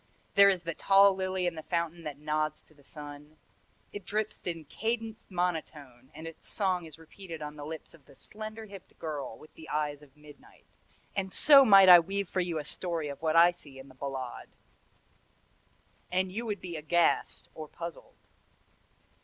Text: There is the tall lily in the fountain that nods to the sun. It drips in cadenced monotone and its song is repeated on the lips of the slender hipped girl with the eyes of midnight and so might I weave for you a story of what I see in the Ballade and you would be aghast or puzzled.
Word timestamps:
There 0.33 0.49
is 0.49 0.63
the 0.63 0.73
tall 0.73 1.13
lily 1.13 1.45
in 1.45 1.53
the 1.53 1.61
fountain 1.61 2.03
that 2.05 2.17
nods 2.17 2.63
to 2.63 2.73
the 2.73 2.83
sun. 2.83 3.37
It 3.93 4.03
drips 4.03 4.47
in 4.47 4.65
cadenced 4.65 5.29
monotone 5.29 6.09
and 6.15 6.25
its 6.25 6.47
song 6.47 6.85
is 6.85 6.97
repeated 6.97 7.43
on 7.43 7.55
the 7.55 7.67
lips 7.67 7.93
of 7.93 8.07
the 8.07 8.15
slender 8.15 8.65
hipped 8.65 8.97
girl 8.97 9.37
with 9.37 9.53
the 9.53 9.69
eyes 9.69 10.01
of 10.01 10.17
midnight 10.17 10.65
and 11.15 11.31
so 11.31 11.63
might 11.63 11.87
I 11.87 11.99
weave 11.99 12.27
for 12.27 12.39
you 12.41 12.57
a 12.57 12.65
story 12.65 13.09
of 13.09 13.21
what 13.21 13.35
I 13.35 13.51
see 13.51 13.77
in 13.77 13.89
the 13.89 13.93
Ballade 13.93 14.49
and 16.11 16.31
you 16.31 16.47
would 16.47 16.61
be 16.61 16.75
aghast 16.77 17.47
or 17.53 17.67
puzzled. 17.67 18.15